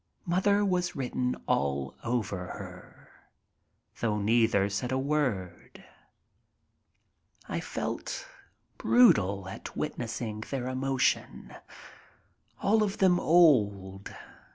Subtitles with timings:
[0.25, 3.11] Mother was written all over her,
[3.99, 5.83] though neither said a word.
[7.47, 8.27] I felt
[8.79, 11.55] brutal at witnessing their emotion.
[12.63, 14.11] All of them old.